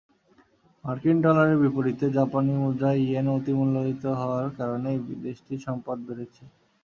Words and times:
মার্কিন 0.85 1.17
ডলারের 1.25 1.57
বিপরীতে 1.63 2.05
জাপানি 2.17 2.51
মুদ্রা 2.61 2.91
ইয়েন 3.01 3.27
অতিমূল্যায়িত 3.37 4.03
হওয়ার 4.19 4.47
কারণেই 4.59 4.97
দেশটির 5.25 5.59
সম্পদ 5.67 5.97
বেড়েছে। 6.07 6.43